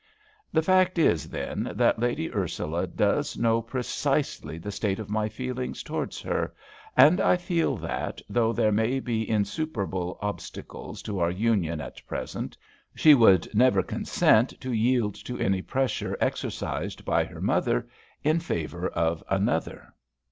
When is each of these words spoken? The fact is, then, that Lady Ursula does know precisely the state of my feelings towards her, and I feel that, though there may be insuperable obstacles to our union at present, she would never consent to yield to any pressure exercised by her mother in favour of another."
The 0.51 0.63
fact 0.63 0.97
is, 0.97 1.29
then, 1.29 1.73
that 1.75 1.99
Lady 1.99 2.33
Ursula 2.33 2.87
does 2.87 3.37
know 3.37 3.61
precisely 3.61 4.57
the 4.57 4.71
state 4.71 4.97
of 4.97 5.11
my 5.11 5.29
feelings 5.29 5.83
towards 5.83 6.19
her, 6.21 6.55
and 6.97 7.21
I 7.21 7.37
feel 7.37 7.77
that, 7.77 8.19
though 8.27 8.51
there 8.51 8.71
may 8.71 8.99
be 8.99 9.29
insuperable 9.29 10.17
obstacles 10.19 11.03
to 11.03 11.19
our 11.19 11.29
union 11.29 11.79
at 11.81 12.01
present, 12.07 12.57
she 12.95 13.13
would 13.13 13.53
never 13.53 13.83
consent 13.83 14.59
to 14.59 14.73
yield 14.73 15.13
to 15.25 15.37
any 15.37 15.61
pressure 15.61 16.17
exercised 16.19 17.05
by 17.05 17.23
her 17.23 17.39
mother 17.39 17.87
in 18.23 18.39
favour 18.39 18.87
of 18.89 19.23
another." 19.29 19.93